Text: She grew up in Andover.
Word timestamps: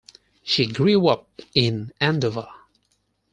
She 0.41 0.65
grew 0.65 1.05
up 1.09 1.29
in 1.53 1.91
Andover. 2.01 2.47